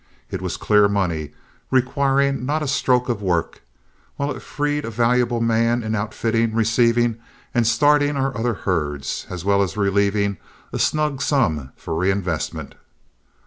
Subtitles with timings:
[0.31, 1.31] It was clear money,
[1.69, 3.61] requiring not a stroke of work,
[4.15, 7.19] while it freed a valuable man in outfitting, receiving,
[7.53, 10.37] and starting our other herds, as well as relieving
[10.73, 12.73] a snug sum for reinvestment.